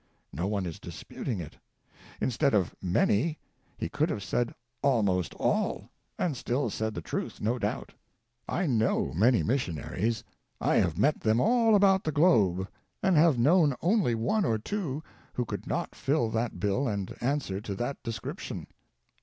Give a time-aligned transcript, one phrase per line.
[0.33, 1.57] No one is disputing it.
[2.19, 3.37] Instead of "many,"
[3.77, 7.93] he could have said "almost all," and still said the truth, no doubt.
[8.49, 10.23] I know many missionaries;
[10.59, 12.67] I have met them all about the globe,
[13.03, 15.03] and have known only one or two
[15.33, 18.65] who could not fill that bill and answer to that description.